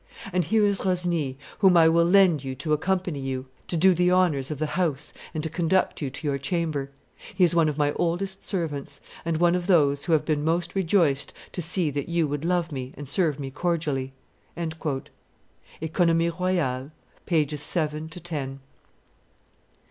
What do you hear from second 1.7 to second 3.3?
I will lend you to accompany